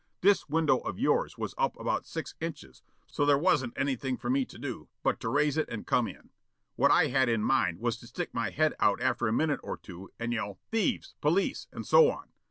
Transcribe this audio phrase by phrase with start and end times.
[0.21, 4.45] This window of yours was up about six inches, so there wasn't anything for me
[4.45, 6.31] to do but to raise it and come in.
[6.75, 9.77] What I had in mind was to stick my head out after a minute or
[9.77, 12.31] two and yell 'thieves', 'police', and so on.